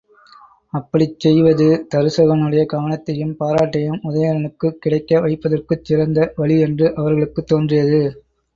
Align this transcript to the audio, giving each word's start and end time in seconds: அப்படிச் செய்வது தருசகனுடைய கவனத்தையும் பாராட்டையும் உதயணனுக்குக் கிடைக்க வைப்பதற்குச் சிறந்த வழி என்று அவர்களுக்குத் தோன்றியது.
அப்படிச் 0.73 1.19
செய்வது 1.19 1.67
தருசகனுடைய 1.91 2.63
கவனத்தையும் 2.65 3.35
பாராட்டையும் 3.39 4.01
உதயணனுக்குக் 4.03 4.79
கிடைக்க 4.79 5.21
வைப்பதற்குச் 5.21 5.85
சிறந்த 5.85 6.33
வழி 6.35 6.59
என்று 6.59 6.87
அவர்களுக்குத் 6.95 7.47
தோன்றியது. 7.47 8.03